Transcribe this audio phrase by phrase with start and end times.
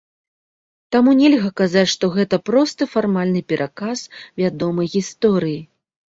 [0.95, 3.99] Таму нельга казаць, што гэта просты фармальны пераказ
[4.45, 5.61] вядомай гісторыі.